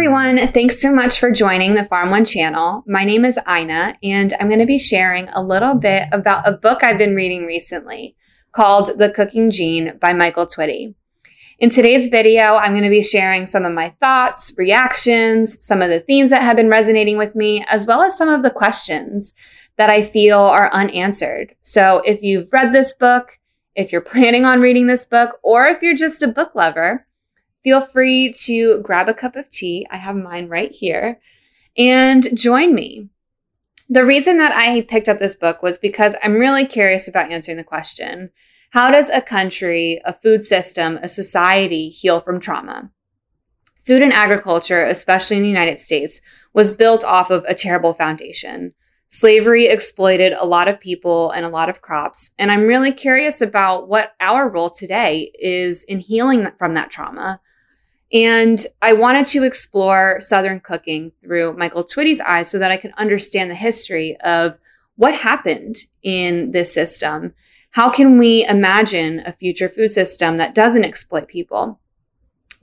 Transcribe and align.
everyone. 0.00 0.38
Thanks 0.52 0.80
so 0.80 0.94
much 0.94 1.20
for 1.20 1.30
joining 1.30 1.74
the 1.74 1.84
Farm 1.84 2.10
One 2.10 2.24
channel. 2.24 2.82
My 2.86 3.04
name 3.04 3.22
is 3.26 3.38
Ina, 3.46 3.98
and 4.02 4.32
I'm 4.40 4.48
going 4.48 4.60
to 4.60 4.64
be 4.64 4.78
sharing 4.78 5.28
a 5.28 5.42
little 5.42 5.74
bit 5.74 6.08
about 6.10 6.48
a 6.48 6.52
book 6.52 6.82
I've 6.82 6.96
been 6.96 7.14
reading 7.14 7.44
recently 7.44 8.16
called 8.50 8.98
The 8.98 9.10
Cooking 9.10 9.50
Gene 9.50 9.98
by 10.00 10.14
Michael 10.14 10.46
Twitty. 10.46 10.94
In 11.58 11.68
today's 11.68 12.08
video, 12.08 12.54
I'm 12.54 12.72
going 12.72 12.84
to 12.84 12.88
be 12.88 13.02
sharing 13.02 13.44
some 13.44 13.66
of 13.66 13.74
my 13.74 13.90
thoughts, 14.00 14.54
reactions, 14.56 15.62
some 15.62 15.82
of 15.82 15.90
the 15.90 16.00
themes 16.00 16.30
that 16.30 16.40
have 16.40 16.56
been 16.56 16.70
resonating 16.70 17.18
with 17.18 17.36
me, 17.36 17.62
as 17.68 17.86
well 17.86 18.00
as 18.00 18.16
some 18.16 18.30
of 18.30 18.42
the 18.42 18.50
questions 18.50 19.34
that 19.76 19.90
I 19.90 20.02
feel 20.02 20.40
are 20.40 20.72
unanswered. 20.72 21.54
So 21.60 22.00
if 22.06 22.22
you've 22.22 22.50
read 22.50 22.72
this 22.72 22.94
book, 22.94 23.38
if 23.74 23.92
you're 23.92 24.00
planning 24.00 24.46
on 24.46 24.62
reading 24.62 24.86
this 24.86 25.04
book, 25.04 25.36
or 25.42 25.66
if 25.66 25.82
you're 25.82 25.94
just 25.94 26.22
a 26.22 26.26
book 26.26 26.54
lover, 26.54 27.06
feel 27.62 27.80
free 27.80 28.32
to 28.44 28.80
grab 28.82 29.08
a 29.08 29.14
cup 29.14 29.36
of 29.36 29.50
tea. 29.50 29.86
I 29.90 29.96
have 29.96 30.16
mine 30.16 30.48
right 30.48 30.72
here 30.72 31.20
and 31.76 32.36
join 32.36 32.74
me. 32.74 33.08
The 33.88 34.04
reason 34.04 34.38
that 34.38 34.52
I 34.52 34.82
picked 34.82 35.08
up 35.08 35.18
this 35.18 35.34
book 35.34 35.62
was 35.62 35.78
because 35.78 36.14
I'm 36.22 36.34
really 36.34 36.66
curious 36.66 37.08
about 37.08 37.30
answering 37.30 37.56
the 37.56 37.64
question 37.64 38.30
How 38.70 38.90
does 38.90 39.08
a 39.08 39.20
country, 39.20 40.00
a 40.04 40.12
food 40.12 40.42
system, 40.42 40.98
a 41.02 41.08
society 41.08 41.88
heal 41.88 42.20
from 42.20 42.40
trauma? 42.40 42.90
Food 43.84 44.02
and 44.02 44.12
agriculture, 44.12 44.84
especially 44.84 45.38
in 45.38 45.42
the 45.42 45.48
United 45.48 45.78
States, 45.78 46.20
was 46.52 46.70
built 46.70 47.02
off 47.02 47.30
of 47.30 47.44
a 47.48 47.54
terrible 47.54 47.94
foundation. 47.94 48.74
Slavery 49.08 49.66
exploited 49.66 50.34
a 50.34 50.46
lot 50.46 50.68
of 50.68 50.78
people 50.78 51.32
and 51.32 51.44
a 51.44 51.48
lot 51.48 51.68
of 51.68 51.82
crops. 51.82 52.30
And 52.38 52.52
I'm 52.52 52.68
really 52.68 52.92
curious 52.92 53.40
about 53.40 53.88
what 53.88 54.12
our 54.20 54.48
role 54.48 54.70
today 54.70 55.32
is 55.34 55.82
in 55.82 55.98
healing 55.98 56.48
from 56.56 56.74
that 56.74 56.92
trauma. 56.92 57.40
And 58.12 58.66
I 58.82 58.92
wanted 58.92 59.26
to 59.26 59.44
explore 59.44 60.18
Southern 60.20 60.60
cooking 60.60 61.12
through 61.22 61.56
Michael 61.56 61.84
Twitty's 61.84 62.20
eyes 62.20 62.50
so 62.50 62.58
that 62.58 62.70
I 62.70 62.76
could 62.76 62.92
understand 62.96 63.50
the 63.50 63.54
history 63.54 64.16
of 64.20 64.58
what 64.96 65.14
happened 65.14 65.76
in 66.02 66.50
this 66.50 66.74
system. 66.74 67.34
How 67.72 67.88
can 67.88 68.18
we 68.18 68.44
imagine 68.44 69.20
a 69.20 69.32
future 69.32 69.68
food 69.68 69.88
system 69.88 70.36
that 70.38 70.54
doesn't 70.54 70.84
exploit 70.84 71.28
people? 71.28 71.78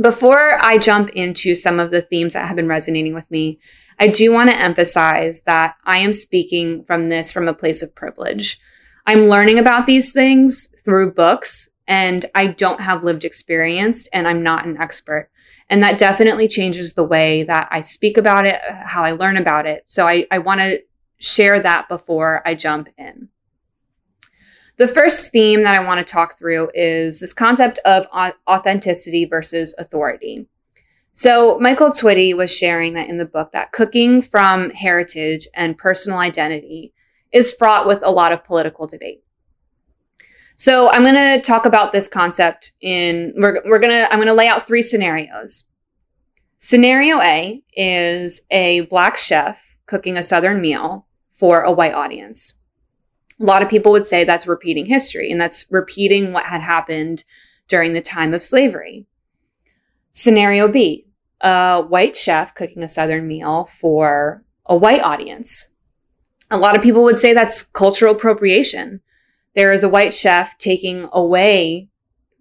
Before 0.00 0.58
I 0.62 0.78
jump 0.78 1.10
into 1.10 1.54
some 1.54 1.78
of 1.80 1.90
the 1.90 2.02
themes 2.02 2.34
that 2.34 2.46
have 2.46 2.56
been 2.56 2.68
resonating 2.68 3.14
with 3.14 3.30
me, 3.30 3.58
I 3.98 4.08
do 4.08 4.32
want 4.32 4.50
to 4.50 4.60
emphasize 4.60 5.42
that 5.42 5.76
I 5.84 5.98
am 5.98 6.12
speaking 6.12 6.84
from 6.84 7.08
this 7.08 7.32
from 7.32 7.48
a 7.48 7.54
place 7.54 7.82
of 7.82 7.94
privilege. 7.94 8.58
I'm 9.06 9.28
learning 9.28 9.58
about 9.58 9.86
these 9.86 10.12
things 10.12 10.74
through 10.84 11.14
books 11.14 11.70
and 11.86 12.26
I 12.34 12.48
don't 12.48 12.80
have 12.80 13.04
lived 13.04 13.24
experience 13.24 14.06
and 14.08 14.26
I'm 14.26 14.42
not 14.42 14.66
an 14.66 14.76
expert. 14.78 15.30
And 15.68 15.82
that 15.82 15.98
definitely 15.98 16.48
changes 16.48 16.94
the 16.94 17.04
way 17.04 17.42
that 17.44 17.68
I 17.70 17.80
speak 17.80 18.16
about 18.16 18.46
it, 18.46 18.60
how 18.84 19.04
I 19.04 19.12
learn 19.12 19.36
about 19.36 19.66
it. 19.66 19.82
So 19.86 20.06
I, 20.06 20.26
I 20.30 20.38
want 20.38 20.60
to 20.60 20.82
share 21.18 21.58
that 21.60 21.88
before 21.88 22.42
I 22.46 22.54
jump 22.54 22.88
in. 22.96 23.28
The 24.76 24.86
first 24.86 25.32
theme 25.32 25.62
that 25.62 25.74
I 25.74 25.82
want 25.82 26.06
to 26.06 26.12
talk 26.12 26.38
through 26.38 26.70
is 26.74 27.18
this 27.18 27.32
concept 27.32 27.78
of 27.84 28.06
authenticity 28.46 29.24
versus 29.24 29.74
authority. 29.78 30.46
So 31.12 31.58
Michael 31.58 31.90
Twitty 31.90 32.36
was 32.36 32.54
sharing 32.54 32.92
that 32.92 33.08
in 33.08 33.16
the 33.16 33.24
book 33.24 33.52
that 33.52 33.72
cooking 33.72 34.20
from 34.20 34.68
heritage 34.70 35.48
and 35.54 35.78
personal 35.78 36.18
identity 36.18 36.92
is 37.32 37.54
fraught 37.54 37.86
with 37.86 38.02
a 38.04 38.10
lot 38.10 38.32
of 38.32 38.44
political 38.44 38.86
debate. 38.86 39.22
So 40.58 40.90
I'm 40.90 41.02
going 41.02 41.14
to 41.14 41.42
talk 41.42 41.66
about 41.66 41.92
this 41.92 42.08
concept 42.08 42.72
in 42.80 43.34
we're 43.36 43.62
we're 43.66 43.78
going 43.78 43.90
to 43.90 44.10
I'm 44.10 44.18
going 44.18 44.26
to 44.26 44.34
lay 44.34 44.48
out 44.48 44.66
three 44.66 44.80
scenarios. 44.80 45.66
Scenario 46.56 47.20
A 47.20 47.62
is 47.74 48.40
a 48.50 48.80
black 48.82 49.18
chef 49.18 49.76
cooking 49.84 50.16
a 50.16 50.22
southern 50.22 50.62
meal 50.62 51.06
for 51.30 51.60
a 51.60 51.70
white 51.70 51.92
audience. 51.92 52.54
A 53.38 53.44
lot 53.44 53.62
of 53.62 53.68
people 53.68 53.92
would 53.92 54.06
say 54.06 54.24
that's 54.24 54.46
repeating 54.46 54.86
history 54.86 55.30
and 55.30 55.38
that's 55.38 55.66
repeating 55.70 56.32
what 56.32 56.46
had 56.46 56.62
happened 56.62 57.24
during 57.68 57.92
the 57.92 58.00
time 58.00 58.32
of 58.32 58.42
slavery. 58.42 59.06
Scenario 60.10 60.68
B, 60.68 61.06
a 61.42 61.82
white 61.82 62.16
chef 62.16 62.54
cooking 62.54 62.82
a 62.82 62.88
Southern 62.88 63.28
meal 63.28 63.66
for 63.66 64.42
a 64.64 64.74
white 64.74 65.02
audience. 65.02 65.68
A 66.50 66.56
lot 66.56 66.74
of 66.74 66.82
people 66.82 67.02
would 67.02 67.18
say 67.18 67.34
that's 67.34 67.62
cultural 67.62 68.14
appropriation. 68.14 69.02
There 69.56 69.72
is 69.72 69.82
a 69.82 69.88
white 69.88 70.14
chef 70.14 70.56
taking 70.58 71.08
away, 71.12 71.88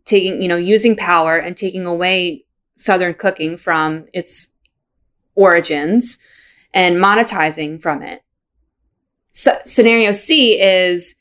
taking, 0.04 0.42
you 0.42 0.48
know, 0.50 0.58
using 0.58 0.96
power 0.96 1.38
and 1.38 1.58
taking 1.58 1.86
away 1.86 2.46
Southern 2.76 3.14
cooking 3.14 3.56
from 3.56 4.06
its 4.14 4.50
origins 5.34 6.20
and 6.74 6.98
monetizing 6.98 7.82
from 7.82 8.04
it. 8.04 8.22
So, 9.32 9.54
scenario 9.64 10.12
C 10.12 10.60
is 10.60 11.16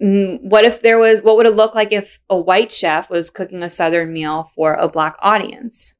mm, 0.00 0.42
what 0.42 0.66
if 0.66 0.82
there 0.82 0.98
was, 0.98 1.22
what 1.22 1.36
would 1.36 1.46
it 1.46 1.56
look 1.56 1.74
like 1.74 1.92
if 1.92 2.18
a 2.28 2.36
white 2.36 2.70
chef 2.70 3.08
was 3.08 3.30
cooking 3.30 3.62
a 3.62 3.70
Southern 3.70 4.12
meal 4.12 4.52
for 4.54 4.74
a 4.74 4.88
Black 4.88 5.16
audience? 5.20 5.96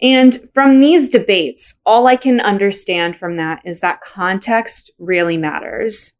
And 0.00 0.48
from 0.54 0.80
these 0.80 1.10
debates, 1.10 1.80
all 1.84 2.06
I 2.06 2.16
can 2.16 2.40
understand 2.40 3.18
from 3.18 3.36
that 3.36 3.60
is 3.64 3.80
that 3.80 4.00
context 4.00 4.90
really 4.98 5.36
matters. 5.36 6.15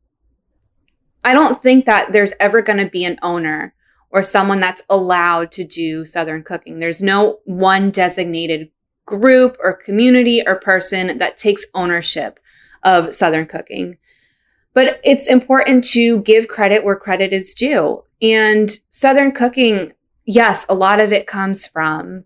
I 1.26 1.34
don't 1.34 1.60
think 1.60 1.86
that 1.86 2.12
there's 2.12 2.34
ever 2.38 2.62
going 2.62 2.78
to 2.78 2.88
be 2.88 3.04
an 3.04 3.18
owner 3.20 3.74
or 4.10 4.22
someone 4.22 4.60
that's 4.60 4.84
allowed 4.88 5.50
to 5.52 5.64
do 5.64 6.06
Southern 6.06 6.44
cooking. 6.44 6.78
There's 6.78 7.02
no 7.02 7.40
one 7.44 7.90
designated 7.90 8.70
group 9.06 9.56
or 9.60 9.72
community 9.72 10.46
or 10.46 10.54
person 10.54 11.18
that 11.18 11.36
takes 11.36 11.66
ownership 11.74 12.38
of 12.84 13.12
Southern 13.12 13.46
cooking. 13.46 13.96
But 14.72 15.00
it's 15.02 15.26
important 15.26 15.82
to 15.90 16.22
give 16.22 16.46
credit 16.46 16.84
where 16.84 16.94
credit 16.94 17.32
is 17.32 17.54
due. 17.54 18.04
And 18.22 18.70
Southern 18.88 19.32
cooking, 19.32 19.94
yes, 20.26 20.64
a 20.68 20.74
lot 20.74 21.00
of 21.00 21.12
it 21.12 21.26
comes 21.26 21.66
from 21.66 22.22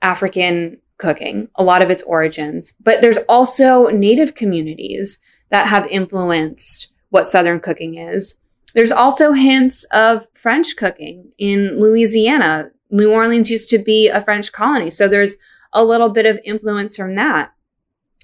African 0.00 0.78
cooking, 0.96 1.48
a 1.56 1.62
lot 1.62 1.82
of 1.82 1.90
its 1.90 2.02
origins, 2.04 2.72
but 2.82 3.02
there's 3.02 3.18
also 3.28 3.88
native 3.88 4.34
communities 4.34 5.18
that 5.50 5.66
have 5.66 5.86
influenced 5.88 6.91
what 7.12 7.28
Southern 7.28 7.60
cooking 7.60 7.96
is. 7.96 8.40
There's 8.74 8.90
also 8.90 9.32
hints 9.32 9.84
of 9.92 10.26
French 10.34 10.76
cooking 10.76 11.32
in 11.36 11.78
Louisiana. 11.78 12.70
New 12.90 13.12
Orleans 13.12 13.50
used 13.50 13.68
to 13.70 13.78
be 13.78 14.08
a 14.08 14.22
French 14.22 14.50
colony, 14.50 14.88
so 14.88 15.06
there's 15.06 15.36
a 15.74 15.84
little 15.84 16.08
bit 16.08 16.24
of 16.24 16.40
influence 16.42 16.96
from 16.96 17.14
that. 17.16 17.52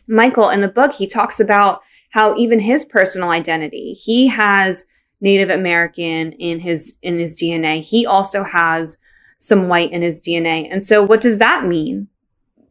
Michael, 0.07 0.49
in 0.49 0.63
the 0.63 0.69
book, 0.69 0.95
he 0.95 1.07
talks 1.07 1.39
about 1.39 1.83
how 2.11 2.35
even 2.37 2.61
his 2.61 2.87
personal 2.87 3.29
identity, 3.29 3.93
he 3.93 4.29
has 4.29 4.87
Native 5.21 5.51
American 5.51 6.33
in 6.33 6.61
his 6.61 6.97
in 7.03 7.19
his 7.19 7.37
DNA. 7.37 7.85
He 7.85 8.07
also 8.07 8.43
has 8.43 8.99
some 9.37 9.69
white 9.69 9.93
in 9.93 10.01
his 10.01 10.23
DNA. 10.23 10.67
And 10.71 10.83
so 10.83 11.03
what 11.03 11.21
does 11.21 11.39
that 11.39 11.65
mean? 11.65 12.09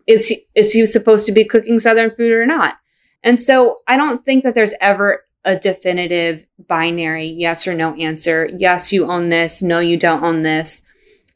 Is 0.08 0.30
he, 0.30 0.48
is 0.56 0.74
he 0.74 0.86
supposed 0.86 1.26
to 1.28 1.32
be 1.32 1.46
cooking 1.46 1.78
Southern 1.78 2.10
food 2.10 2.32
or 2.32 2.46
not? 2.46 2.78
And 3.24 3.40
so 3.40 3.80
I 3.88 3.98
don't 3.98 4.26
think 4.26 4.44
that 4.44 4.56
there's 4.56 4.74
ever 4.82 5.27
a 5.47 5.58
definitive 5.58 6.46
binary 6.68 7.25
yes 7.25 7.66
or 7.66 7.74
no 7.74 7.96
answer. 7.96 8.50
Yes, 8.56 8.91
you 8.91 9.09
own 9.09 9.30
this. 9.30 9.62
No, 9.62 9.80
you 9.80 9.97
don't 9.97 10.24
own 10.24 10.44
this. 10.44 10.85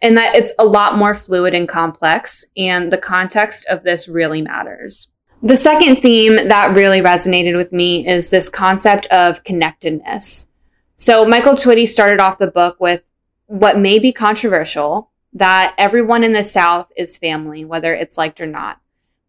And 0.02 0.18
that 0.18 0.36
it's 0.36 0.54
a 0.60 0.66
lot 0.66 0.98
more 0.98 1.16
fluid 1.16 1.54
and 1.56 1.68
complex. 1.68 2.46
And 2.58 2.92
the 2.92 2.98
context 2.98 3.66
of 3.68 3.84
this 3.84 4.08
really 4.08 4.42
matters. 4.42 5.14
The 5.42 5.58
second 5.58 6.02
theme 6.02 6.36
that 6.36 6.76
really 6.76 7.00
resonated 7.00 7.56
with 7.56 7.72
me 7.72 8.08
is 8.08 8.30
this 8.30 8.50
concept 8.50 9.08
of 9.08 9.44
connectedness. 9.44 10.50
So 10.96 11.26
Michael 11.26 11.54
Twitty 11.54 11.88
started 11.88 12.20
off 12.20 12.38
the 12.38 12.46
book 12.46 12.80
with 12.80 13.04
what 13.48 13.80
may 13.80 13.98
be 13.98 14.12
controversial, 14.12 15.10
that 15.34 15.74
everyone 15.78 16.24
in 16.24 16.34
the 16.34 16.44
South 16.44 16.92
is 16.96 17.18
family, 17.18 17.66
whether 17.66 17.94
it's 17.94 18.18
liked 18.18 18.42
or 18.42 18.46
not. 18.46 18.80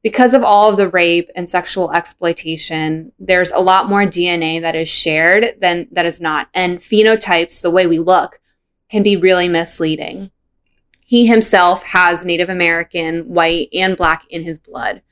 Because 0.02 0.34
of 0.34 0.42
all 0.42 0.68
of 0.68 0.76
the 0.76 0.88
rape 0.88 1.30
and 1.36 1.48
sexual 1.48 1.92
exploitation, 1.92 3.12
there's 3.20 3.52
a 3.52 3.60
lot 3.60 3.88
more 3.88 4.02
DNA 4.02 4.60
that 4.60 4.74
is 4.74 4.88
shared 4.88 5.54
than 5.60 5.86
that 5.92 6.06
is 6.06 6.20
not. 6.20 6.48
And 6.52 6.80
phenotypes, 6.80 7.62
the 7.62 7.70
way 7.70 7.86
we 7.86 8.00
look, 8.00 8.40
can 8.90 9.02
be 9.02 9.16
really 9.16 9.48
misleading. 9.48 10.32
He 11.00 11.26
himself 11.26 11.84
has 11.84 12.26
Native 12.26 12.48
American, 12.48 13.28
white, 13.28 13.68
and 13.72 13.96
black 13.96 14.24
in 14.28 14.42
his 14.42 14.58
blood. 14.58 15.02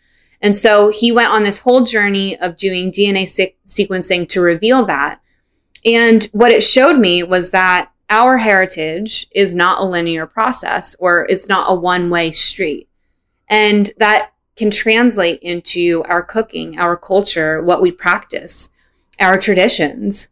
And 0.41 0.57
so 0.57 0.89
he 0.89 1.13
went 1.13 1.31
on 1.31 1.43
this 1.43 1.59
whole 1.59 1.85
journey 1.85 2.39
of 2.39 2.57
doing 2.57 2.91
DNA 2.91 3.29
se- 3.29 3.57
sequencing 3.67 4.29
to 4.31 4.41
reveal 4.41 4.85
that. 4.87 5.21
And 5.85 6.25
what 6.33 6.53
it 6.53 6.63
showed 6.63 6.99
me 6.99 7.23
was 7.23 7.51
that 7.51 7.93
our 8.09 8.39
heritage 8.39 9.29
is 9.33 9.55
not 9.55 9.81
a 9.81 9.85
linear 9.85 10.27
process 10.27 10.97
or 10.99 11.27
it's 11.29 11.49
not 11.49 11.71
a 11.71 11.75
one 11.75 12.11
way 12.11 12.33
street. 12.33 12.89
And 13.49 13.91
that 13.99 14.33
can 14.61 14.71
translate 14.71 15.41
into 15.41 16.05
our 16.07 16.23
cooking, 16.23 16.79
our 16.79 16.95
culture, 16.95 17.63
what 17.63 17.81
we 17.81 17.91
practice, 17.91 18.71
our 19.19 19.39
traditions. 19.39 20.29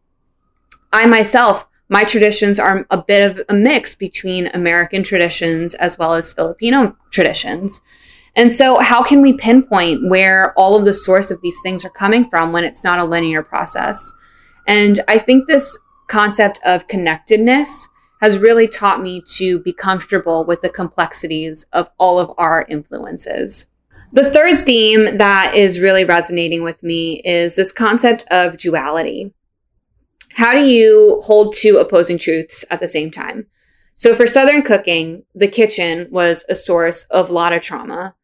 I 0.92 1.06
myself, 1.06 1.66
my 1.88 2.04
traditions 2.04 2.58
are 2.58 2.86
a 2.90 3.02
bit 3.02 3.22
of 3.22 3.42
a 3.48 3.54
mix 3.54 3.94
between 3.94 4.48
American 4.48 5.02
traditions 5.02 5.72
as 5.72 5.96
well 5.98 6.12
as 6.12 6.34
Filipino 6.34 6.94
traditions. 7.10 7.80
And 8.36 8.52
so, 8.52 8.78
how 8.80 9.02
can 9.02 9.22
we 9.22 9.32
pinpoint 9.32 10.10
where 10.10 10.52
all 10.58 10.76
of 10.76 10.84
the 10.84 10.92
source 10.92 11.30
of 11.30 11.40
these 11.40 11.58
things 11.62 11.82
are 11.86 11.90
coming 11.90 12.28
from 12.28 12.52
when 12.52 12.64
it's 12.64 12.84
not 12.84 12.98
a 12.98 13.04
linear 13.04 13.42
process? 13.42 14.12
And 14.66 15.00
I 15.08 15.18
think 15.18 15.46
this 15.46 15.78
concept 16.06 16.60
of 16.66 16.86
connectedness 16.86 17.88
has 18.20 18.38
really 18.38 18.68
taught 18.68 19.00
me 19.00 19.22
to 19.36 19.60
be 19.60 19.72
comfortable 19.72 20.44
with 20.44 20.60
the 20.60 20.68
complexities 20.68 21.64
of 21.72 21.88
all 21.96 22.18
of 22.18 22.30
our 22.36 22.66
influences. 22.68 23.68
The 24.12 24.30
third 24.30 24.64
theme 24.64 25.18
that 25.18 25.54
is 25.54 25.80
really 25.80 26.04
resonating 26.04 26.62
with 26.62 26.82
me 26.82 27.20
is 27.24 27.56
this 27.56 27.72
concept 27.72 28.24
of 28.30 28.56
duality. 28.56 29.34
How 30.34 30.54
do 30.54 30.62
you 30.64 31.20
hold 31.24 31.54
two 31.54 31.76
opposing 31.76 32.18
truths 32.18 32.64
at 32.70 32.80
the 32.80 32.88
same 32.88 33.10
time? 33.10 33.46
So 33.94 34.14
for 34.14 34.26
Southern 34.26 34.62
cooking, 34.62 35.24
the 35.34 35.48
kitchen 35.48 36.08
was 36.10 36.44
a 36.48 36.54
source 36.54 37.04
of 37.04 37.28
a 37.28 37.32
lot 37.32 37.52
of 37.52 37.60
trauma 37.60 38.14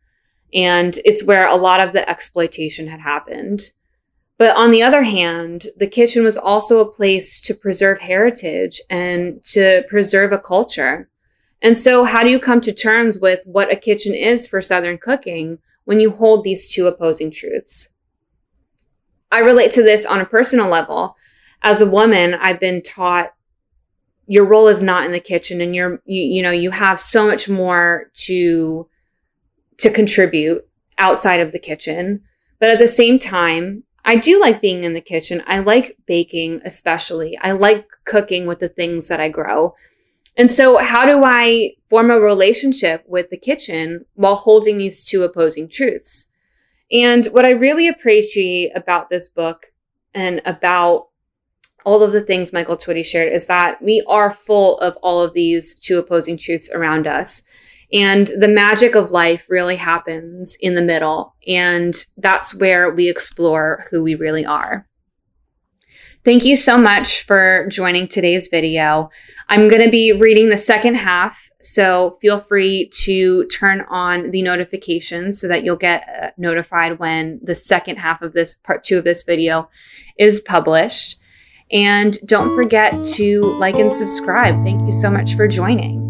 and 0.54 0.98
it's 1.04 1.24
where 1.24 1.48
a 1.48 1.56
lot 1.56 1.82
of 1.82 1.92
the 1.92 2.08
exploitation 2.08 2.86
had 2.86 3.00
happened. 3.00 3.72
But 4.38 4.56
on 4.56 4.70
the 4.70 4.82
other 4.82 5.02
hand, 5.02 5.66
the 5.76 5.86
kitchen 5.86 6.24
was 6.24 6.38
also 6.38 6.80
a 6.80 6.90
place 6.90 7.40
to 7.42 7.54
preserve 7.54 8.00
heritage 8.00 8.80
and 8.88 9.42
to 9.46 9.82
preserve 9.88 10.32
a 10.32 10.38
culture. 10.38 11.10
And 11.60 11.78
so, 11.78 12.04
how 12.04 12.22
do 12.22 12.30
you 12.30 12.38
come 12.38 12.60
to 12.62 12.72
terms 12.72 13.18
with 13.18 13.40
what 13.44 13.72
a 13.72 13.76
kitchen 13.76 14.14
is 14.14 14.46
for 14.46 14.60
Southern 14.60 14.98
cooking 14.98 15.58
when 15.84 16.00
you 16.00 16.10
hold 16.10 16.44
these 16.44 16.70
two 16.70 16.86
opposing 16.86 17.30
truths? 17.30 17.90
I 19.30 19.38
relate 19.38 19.72
to 19.72 19.82
this 19.82 20.06
on 20.06 20.20
a 20.20 20.26
personal 20.26 20.68
level. 20.68 21.16
As 21.62 21.80
a 21.80 21.90
woman, 21.90 22.34
I've 22.34 22.60
been 22.60 22.82
taught 22.82 23.34
your 24.26 24.44
role 24.44 24.68
is 24.68 24.82
not 24.82 25.04
in 25.04 25.12
the 25.12 25.20
kitchen 25.20 25.60
and 25.60 25.74
you're, 25.74 26.00
you, 26.04 26.22
you 26.22 26.42
know, 26.42 26.50
you 26.50 26.70
have 26.70 27.00
so 27.00 27.26
much 27.26 27.48
more 27.48 28.10
to 28.14 28.88
to 29.78 29.90
contribute 29.90 30.66
outside 30.98 31.40
of 31.40 31.52
the 31.52 31.58
kitchen. 31.58 32.22
But 32.60 32.70
at 32.70 32.78
the 32.78 32.88
same 32.88 33.18
time, 33.18 33.82
I 34.04 34.16
do 34.16 34.40
like 34.40 34.60
being 34.60 34.84
in 34.84 34.94
the 34.94 35.00
kitchen. 35.00 35.42
I 35.46 35.58
like 35.58 35.96
baking, 36.06 36.60
especially. 36.64 37.36
I 37.38 37.52
like 37.52 37.88
cooking 38.04 38.46
with 38.46 38.60
the 38.60 38.68
things 38.68 39.08
that 39.08 39.20
I 39.20 39.28
grow. 39.28 39.74
And 40.36 40.50
so, 40.50 40.78
how 40.78 41.06
do 41.06 41.22
I 41.24 41.74
form 41.88 42.10
a 42.10 42.18
relationship 42.18 43.04
with 43.06 43.30
the 43.30 43.36
kitchen 43.36 44.04
while 44.14 44.34
holding 44.34 44.78
these 44.78 45.04
two 45.04 45.22
opposing 45.22 45.68
truths? 45.68 46.26
And 46.90 47.26
what 47.26 47.44
I 47.44 47.50
really 47.50 47.88
appreciate 47.88 48.72
about 48.74 49.08
this 49.08 49.28
book 49.28 49.66
and 50.12 50.42
about 50.44 51.08
all 51.84 52.02
of 52.02 52.12
the 52.12 52.20
things 52.20 52.52
Michael 52.52 52.76
Twitty 52.76 53.04
shared 53.04 53.32
is 53.32 53.46
that 53.46 53.82
we 53.82 54.02
are 54.08 54.32
full 54.32 54.78
of 54.80 54.96
all 55.02 55.20
of 55.20 55.34
these 55.34 55.74
two 55.74 55.98
opposing 55.98 56.38
truths 56.38 56.70
around 56.70 57.06
us. 57.06 57.42
And 57.92 58.26
the 58.28 58.48
magic 58.48 58.94
of 58.94 59.12
life 59.12 59.46
really 59.48 59.76
happens 59.76 60.56
in 60.60 60.74
the 60.74 60.82
middle. 60.82 61.36
And 61.46 61.94
that's 62.16 62.54
where 62.54 62.90
we 62.90 63.08
explore 63.08 63.86
who 63.90 64.02
we 64.02 64.14
really 64.14 64.44
are. 64.44 64.88
Thank 66.24 66.46
you 66.46 66.56
so 66.56 66.78
much 66.78 67.22
for 67.22 67.66
joining 67.68 68.08
today's 68.08 68.48
video. 68.48 69.10
I'm 69.50 69.68
going 69.68 69.82
to 69.82 69.90
be 69.90 70.10
reading 70.12 70.48
the 70.48 70.56
second 70.56 70.94
half, 70.94 71.50
so 71.60 72.16
feel 72.22 72.40
free 72.40 72.88
to 73.02 73.44
turn 73.48 73.82
on 73.90 74.30
the 74.30 74.40
notifications 74.40 75.38
so 75.38 75.48
that 75.48 75.64
you'll 75.64 75.76
get 75.76 76.08
uh, 76.08 76.30
notified 76.38 76.98
when 76.98 77.40
the 77.42 77.54
second 77.54 77.96
half 77.96 78.22
of 78.22 78.32
this 78.32 78.54
part 78.54 78.82
two 78.82 78.96
of 78.96 79.04
this 79.04 79.22
video 79.22 79.68
is 80.18 80.40
published. 80.40 81.20
And 81.70 82.16
don't 82.24 82.54
forget 82.54 83.04
to 83.16 83.42
like 83.42 83.74
and 83.74 83.92
subscribe. 83.92 84.64
Thank 84.64 84.80
you 84.86 84.92
so 84.92 85.10
much 85.10 85.34
for 85.34 85.46
joining. 85.46 86.03